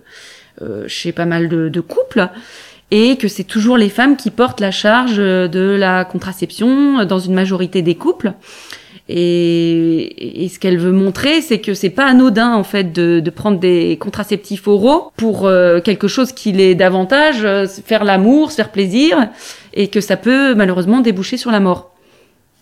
euh, 0.61 0.85
chez 0.87 1.11
pas 1.11 1.25
mal 1.25 1.49
de 1.49 1.81
couples 1.81 2.29
et 2.97 3.17
que 3.17 3.27
c'est 3.27 3.43
toujours 3.43 3.77
les 3.77 3.89
femmes 3.89 4.15
qui 4.15 4.31
portent 4.31 4.61
la 4.61 4.71
charge 4.71 5.17
de 5.17 5.75
la 5.77 6.05
contraception 6.05 7.03
dans 7.03 7.19
une 7.19 7.33
majorité 7.33 7.81
des 7.81 7.95
couples. 7.95 8.31
Et, 9.09 10.49
ce 10.51 10.57
qu'elle 10.59 10.77
veut 10.77 10.93
montrer, 10.93 11.41
c'est 11.41 11.59
que 11.59 11.73
c'est 11.73 11.89
pas 11.89 12.05
anodin 12.05 12.53
en 12.53 12.63
fait 12.63 12.93
de, 12.93 13.29
prendre 13.29 13.59
des 13.59 13.97
contraceptifs 13.99 14.65
oraux 14.69 15.11
pour 15.17 15.45
euh, 15.45 15.81
quelque 15.81 16.07
chose 16.07 16.31
qui 16.31 16.53
l'est 16.53 16.73
davantage, 16.73 17.43
euh, 17.43 17.67
faire 17.67 18.05
l'amour, 18.05 18.51
se 18.51 18.55
faire 18.55 18.71
plaisir, 18.71 19.27
et 19.73 19.89
que 19.89 19.99
ça 19.99 20.15
peut 20.15 20.55
malheureusement 20.55 21.01
déboucher 21.01 21.35
sur 21.35 21.51
la 21.51 21.59
mort 21.59 21.91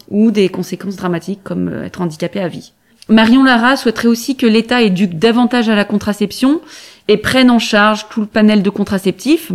ou 0.09 0.31
des 0.31 0.49
conséquences 0.49 0.95
dramatiques 0.95 1.43
comme 1.43 1.69
euh, 1.69 1.85
être 1.85 2.01
handicapé 2.01 2.39
à 2.39 2.47
vie. 2.47 2.73
Marion 3.07 3.43
Lara 3.43 3.77
souhaiterait 3.77 4.07
aussi 4.07 4.35
que 4.35 4.47
l'État 4.47 4.81
éduque 4.81 5.19
davantage 5.19 5.69
à 5.69 5.75
la 5.75 5.85
contraception 5.85 6.59
et 7.07 7.17
prenne 7.17 7.51
en 7.51 7.59
charge 7.59 8.07
tout 8.09 8.21
le 8.21 8.27
panel 8.27 8.63
de 8.63 8.69
contraceptifs 8.71 9.51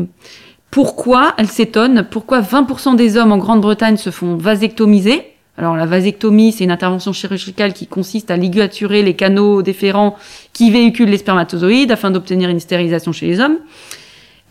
pourquoi, 0.70 1.34
elle 1.38 1.48
s'étonne, 1.48 2.06
pourquoi 2.10 2.40
20% 2.40 2.96
des 2.96 3.16
hommes 3.16 3.32
en 3.32 3.38
Grande-Bretagne 3.38 3.96
se 3.96 4.10
font 4.10 4.36
vasectomiser 4.36 5.24
alors 5.60 5.74
la 5.74 5.86
vasectomie, 5.86 6.52
c'est 6.52 6.62
une 6.62 6.70
intervention 6.70 7.12
chirurgicale 7.12 7.72
qui 7.72 7.88
consiste 7.88 8.30
à 8.30 8.36
ligaturer 8.36 9.02
les 9.02 9.14
canaux 9.14 9.60
déférents 9.60 10.16
qui 10.52 10.70
véhiculent 10.70 11.10
les 11.10 11.18
spermatozoïdes 11.18 11.90
afin 11.90 12.12
d'obtenir 12.12 12.48
une 12.48 12.60
stérilisation 12.60 13.10
chez 13.10 13.26
les 13.26 13.40
hommes. 13.40 13.56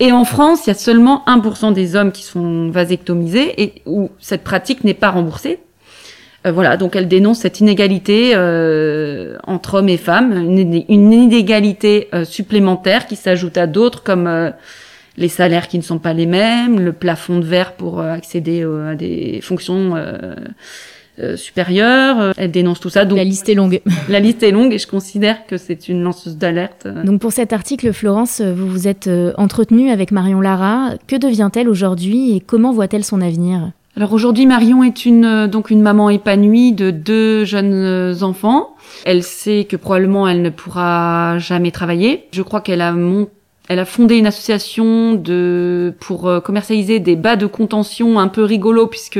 Et 0.01 0.11
en 0.11 0.25
France, 0.25 0.65
il 0.65 0.67
y 0.67 0.71
a 0.71 0.75
seulement 0.75 1.23
1% 1.25 1.71
des 1.71 1.95
hommes 1.95 2.11
qui 2.11 2.23
sont 2.23 2.69
vasectomisés 2.71 3.53
et 3.63 3.81
où 3.85 4.09
cette 4.19 4.43
pratique 4.43 4.83
n'est 4.83 4.93
pas 4.93 5.09
remboursée. 5.09 5.59
voilà, 6.43 6.75
donc 6.75 6.97
elle 6.97 7.07
dénonce 7.07 7.39
cette 7.39 7.61
inégalité 7.61 8.35
entre 9.47 9.75
hommes 9.75 9.89
et 9.89 9.95
femmes, 9.95 10.33
une, 10.33 10.83
une 10.89 11.13
inégalité 11.13 12.09
supplémentaire 12.25 13.07
qui 13.07 13.15
s'ajoute 13.15 13.57
à 13.57 13.65
d'autres 13.65 14.03
comme 14.03 14.51
les 15.17 15.29
salaires 15.29 15.67
qui 15.67 15.77
ne 15.77 15.83
sont 15.83 15.99
pas 15.99 16.13
les 16.13 16.25
mêmes, 16.25 16.79
le 16.79 16.93
plafond 16.93 17.39
de 17.39 17.45
verre 17.45 17.73
pour 17.73 18.01
accéder 18.01 18.63
à 18.63 18.95
des 18.95 19.39
fonctions 19.41 19.95
euh, 21.19 21.35
supérieure. 21.35 22.19
Euh, 22.19 22.31
elle 22.37 22.51
dénonce 22.51 22.79
tout 22.79 22.91
ça. 22.91 23.03
Donc, 23.03 23.17
la 23.17 23.23
liste 23.23 23.49
est 23.49 23.55
longue. 23.55 23.81
la 24.09 24.19
liste 24.19 24.43
est 24.43 24.51
longue 24.51 24.71
et 24.71 24.77
je 24.77 24.85
considère 24.85 25.47
que 25.47 25.57
c'est 25.57 25.89
une 25.89 26.03
lanceuse 26.03 26.37
d'alerte. 26.37 26.87
Donc 27.05 27.21
pour 27.21 27.31
cet 27.31 27.53
article, 27.53 27.91
Florence, 27.91 28.39
vous 28.39 28.67
vous 28.67 28.87
êtes 28.87 29.07
euh, 29.07 29.33
entretenue 29.35 29.89
avec 29.89 30.11
Marion 30.11 30.41
Lara. 30.41 30.91
Que 31.07 31.15
devient-elle 31.15 31.69
aujourd'hui 31.69 32.35
et 32.35 32.39
comment 32.39 32.71
voit-elle 32.71 33.03
son 33.03 33.21
avenir? 33.21 33.71
Alors 33.95 34.13
aujourd'hui, 34.13 34.45
Marion 34.45 34.83
est 34.83 35.07
une 35.07 35.47
donc 35.47 35.71
une 35.71 35.81
maman 35.81 36.11
épanouie 36.11 36.73
de 36.73 36.91
deux 36.91 37.45
jeunes 37.45 38.15
enfants. 38.21 38.75
Elle 39.03 39.23
sait 39.23 39.65
que 39.67 39.75
probablement 39.75 40.27
elle 40.27 40.43
ne 40.43 40.51
pourra 40.51 41.39
jamais 41.39 41.71
travailler. 41.71 42.25
Je 42.31 42.43
crois 42.43 42.61
qu'elle 42.61 42.81
a 42.81 42.91
elle 43.67 43.79
a 43.79 43.85
fondé 43.85 44.17
une 44.17 44.27
association 44.27 45.13
de 45.13 45.93
pour 45.99 46.41
commercialiser 46.43 46.99
des 46.99 47.15
bas 47.15 47.35
de 47.35 47.45
contention 47.45 48.19
un 48.19 48.27
peu 48.27 48.43
rigolo 48.43 48.87
puisque 48.87 49.19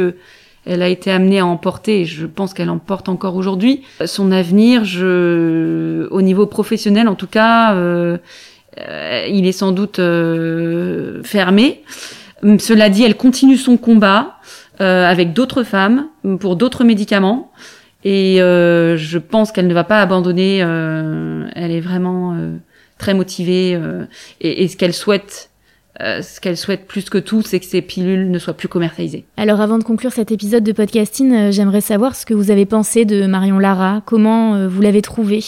elle 0.68 0.82
a 0.82 0.90
été 0.90 1.12
amenée 1.12 1.40
à 1.40 1.46
emporter, 1.46 2.02
et 2.02 2.06
je 2.06 2.26
pense 2.26 2.54
qu'elle 2.54 2.70
emporte 2.70 3.08
encore 3.08 3.36
aujourd'hui, 3.36 3.84
son 4.06 4.32
avenir, 4.32 4.84
je, 4.84 6.08
au 6.12 6.22
niveau 6.22 6.46
professionnel 6.46 7.08
en 7.08 7.16
tout 7.16 7.28
cas, 7.28 7.74
euh, 7.76 8.18
euh, 8.78 9.26
il 9.30 9.48
est 9.48 9.54
sans 9.54 9.72
doute 9.72 10.00
euh, 10.00 11.24
fermé. 11.24 11.84
Cela 12.60 12.90
dit, 12.90 13.04
elle 13.04 13.16
continue 13.16 13.58
son 13.58 13.78
combat 13.78 14.36
avec 14.80 15.34
d'autres 15.34 15.64
femmes 15.64 16.08
pour 16.40 16.56
d'autres 16.56 16.84
médicaments. 16.84 17.52
Et 18.04 18.38
je 18.38 19.18
pense 19.18 19.52
qu'elle 19.52 19.66
ne 19.66 19.74
va 19.74 19.84
pas 19.84 20.02
abandonner. 20.02 20.58
elle 20.60 21.72
est 21.72 21.82
vraiment 21.82 22.38
très 22.98 23.14
motivée. 23.14 23.80
et, 24.42 24.64
et, 24.64 24.68
ce 24.68 24.78
qu'elle 24.78 24.94
souhaite 24.94 25.50
euh, 26.00 26.22
ce 26.22 26.40
qu'elle 26.40 26.58
souhaite 26.58 26.86
plus 26.86 27.10
que 27.10 27.18
tout, 27.18 27.42
c'est 27.42 27.60
que 27.60 27.66
ces 27.66 27.82
pilules 27.82 28.30
ne 28.30 28.38
soient 28.38 28.54
plus 28.54 28.68
commercialisées. 28.68 29.26
Alors 29.36 29.62
avant 29.62 29.80
de 29.80 29.84
conclure 29.84 30.12
cet 30.12 30.32
épisode 30.32 30.64
de 30.64 30.72
podcasting, 30.72 31.34
euh, 31.34 31.52
j'aimerais 31.52 31.82
savoir 31.82 32.16
ce 32.16 32.28
que 32.28 32.36
vous 32.36 32.52
avez 32.52 32.68
pensé 32.68 33.04
de 33.04 33.26
Marion 33.26 33.58
Lara, 33.58 34.04
comment 34.06 34.54
euh, 34.54 34.68
vous 34.68 34.82
l'avez 34.82 35.02
trouvée? 35.02 35.44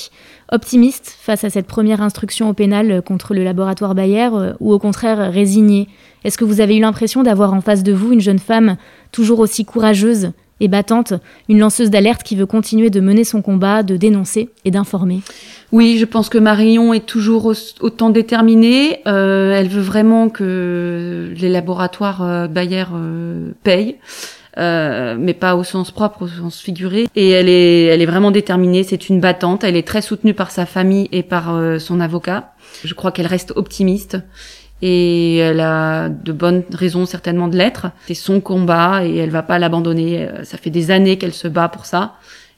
Optimiste 0.52 1.16
face 1.22 1.44
à 1.44 1.52
cette 1.52 1.68
première 1.68 2.02
instruction 2.02 2.50
au 2.50 2.54
pénal 2.54 3.04
contre 3.04 3.36
le 3.36 3.44
laboratoire 3.44 3.94
Bayer 3.94 4.30
ou 4.60 4.74
au 4.74 4.80
contraire 4.80 5.32
résignée? 5.32 5.88
Est-ce 6.24 6.40
que 6.40 6.46
vous 6.46 6.62
avez 6.62 6.78
eu 6.78 6.82
l'impression 6.82 7.22
d'avoir 7.22 7.54
en 7.54 7.62
face 7.62 7.84
de 7.84 7.94
vous 7.94 8.14
une 8.14 8.20
jeune 8.20 8.40
femme 8.40 8.76
toujours 9.12 9.40
aussi 9.40 9.64
courageuse 9.64 10.32
et 10.60 10.68
battante, 10.68 11.14
une 11.48 11.60
lanceuse 11.60 11.90
d'alerte 11.90 12.24
qui 12.24 12.36
veut 12.36 12.46
continuer 12.46 12.90
de 12.90 13.00
mener 13.00 13.24
son 13.24 13.42
combat, 13.42 13.84
de 13.84 13.98
dénoncer 13.98 14.50
et 14.66 14.72
d'informer 14.72 15.22
oui, 15.72 15.98
je 16.00 16.06
pense 16.06 16.30
que 16.30 16.40
Marion 16.40 16.94
est 16.94 17.06
toujours 17.06 17.54
autant 17.82 18.10
déterminée. 18.10 19.02
Euh, 19.06 19.54
elle 19.54 19.68
veut 19.68 19.82
vraiment 19.82 20.30
que 20.30 21.32
les 21.36 21.50
laboratoires 21.50 22.24
euh, 22.24 22.48
Bayer 22.48 22.86
euh, 22.94 23.52
payent. 23.64 23.98
Mais 24.58 25.34
pas 25.34 25.56
au 25.56 25.64
sens 25.64 25.92
propre, 25.92 26.24
au 26.24 26.28
sens 26.28 26.60
figuré. 26.60 27.08
Et 27.16 27.30
elle 27.30 27.48
est, 27.48 27.86
elle 27.86 28.02
est 28.02 28.08
vraiment 28.08 28.32
déterminée. 28.32 28.84
C'est 28.84 29.08
une 29.08 29.22
battante. 29.22 29.64
Elle 29.64 29.78
est 29.78 29.88
très 29.88 30.02
soutenue 30.02 30.34
par 30.34 30.52
sa 30.52 30.66
famille 30.66 31.08
et 31.12 31.24
par 31.24 31.56
son 31.80 32.02
avocat. 32.02 32.52
Je 32.84 32.94
crois 32.94 33.12
qu'elle 33.12 33.28
reste 33.28 33.54
optimiste 33.56 34.18
et 34.82 35.38
elle 35.38 35.60
a 35.60 36.10
de 36.10 36.32
bonnes 36.32 36.64
raisons 36.72 37.06
certainement 37.06 37.48
de 37.48 37.58
l'être. 37.58 37.88
C'est 38.08 38.14
son 38.14 38.40
combat 38.42 39.06
et 39.06 39.18
elle 39.18 39.30
va 39.30 39.44
pas 39.44 39.60
l'abandonner. 39.60 40.28
Ça 40.44 40.58
fait 40.58 40.70
des 40.70 40.92
années 40.92 41.18
qu'elle 41.18 41.34
se 41.34 41.48
bat 41.48 41.70
pour 41.70 41.86
ça 41.86 42.16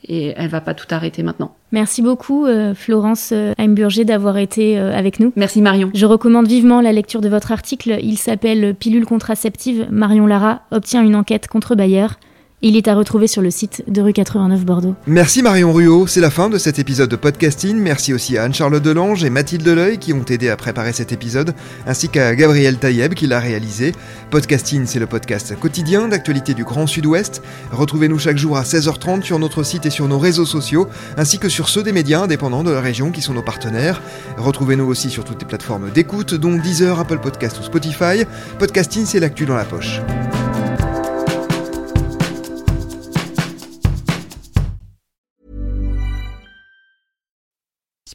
et 0.08 0.34
elle 0.36 0.48
va 0.48 0.62
pas 0.62 0.74
tout 0.74 0.88
arrêter 0.92 1.24
maintenant. 1.24 1.56
Merci 1.72 2.02
beaucoup 2.02 2.46
euh, 2.46 2.74
Florence 2.74 3.30
euh, 3.34 3.54
Heimburger 3.58 4.06
d'avoir 4.06 4.38
été 4.38 4.78
euh, 4.78 4.98
avec 4.98 5.20
nous. 5.20 5.32
Merci 5.36 5.62
Marion. 5.62 5.92
Je 5.94 6.06
recommande 6.06 6.48
vivement 6.48 6.82
la 6.82 6.92
lecture 6.92 7.22
de 7.22 7.30
votre 7.30 7.52
article. 7.52 8.00
Il 8.02 8.18
s'appelle 8.18 8.76
Pilule 8.76 9.06
contraceptive. 9.06 9.88
Marion 9.92 10.26
Lara 10.26 10.62
obtient 10.72 11.04
une 11.04 11.16
enquête 11.16 11.48
contre 11.48 11.76
Bayer. 11.76 12.08
Il 12.64 12.78
est 12.78 12.88
à 12.88 12.94
retrouver 12.94 13.26
sur 13.26 13.42
le 13.42 13.50
site 13.50 13.84
de 13.88 14.02
rue 14.02 14.14
89 14.14 14.66
Bordeaux. 14.66 14.94
Merci 15.08 15.42
Marion 15.42 15.74
Ruot, 15.74 16.06
c'est 16.06 16.22
la 16.22 16.30
fin 16.30 16.48
de 16.48 16.60
cet 16.60 16.78
épisode 16.78 17.10
de 17.10 17.16
podcasting. 17.16 17.76
Merci 17.76 18.14
aussi 18.14 18.38
à 18.38 18.44
Anne-Charlotte 18.44 18.84
Delange 18.84 19.24
et 19.24 19.32
Mathilde 19.32 19.64
Deleuil 19.64 19.98
qui 19.98 20.14
ont 20.14 20.24
aidé 20.30 20.48
à 20.48 20.56
préparer 20.58 20.94
cet 20.94 21.12
épisode, 21.12 21.56
ainsi 21.88 22.08
qu'à 22.08 22.36
Gabriel 22.36 22.78
Taïeb 22.78 23.16
qui 23.16 23.26
l'a 23.26 23.40
réalisé. 23.40 23.94
Podcasting, 24.30 24.86
c'est 24.86 25.00
le 25.00 25.08
podcast 25.08 25.58
quotidien 25.60 26.08
d'actualité 26.08 26.54
du 26.54 26.64
Grand 26.64 26.86
Sud-Ouest. 26.86 27.42
Retrouvez-nous 27.72 28.20
chaque 28.20 28.38
jour 28.38 28.56
à 28.58 28.62
16h30 28.62 29.24
sur 29.24 29.40
notre 29.40 29.64
site 29.64 29.88
et 29.88 29.90
sur 29.90 30.08
nos 30.08 30.20
réseaux 30.20 30.46
sociaux, 30.46 30.88
ainsi 31.18 31.40
que 31.40 31.50
sur 31.50 31.68
ceux 31.68 31.82
des 31.82 31.94
médias 31.94 32.22
indépendants 32.22 32.64
de 32.64 32.70
la 32.70 32.82
région 32.82 33.10
qui 33.10 33.24
sont 33.24 33.34
nos 33.34 33.42
partenaires. 33.42 34.04
Retrouvez-nous 34.38 34.86
aussi 34.86 35.10
sur 35.10 35.24
toutes 35.24 35.42
les 35.42 35.48
plateformes 35.48 35.90
d'écoute, 35.90 36.36
dont 36.36 36.58
Deezer, 36.58 37.00
Apple 37.00 37.18
Podcast 37.18 37.58
ou 37.60 37.64
Spotify. 37.64 38.24
Podcasting, 38.60 39.08
c'est 39.08 39.20
l'actu 39.20 39.48
dans 39.48 39.56
la 39.56 39.66
poche. 39.66 40.00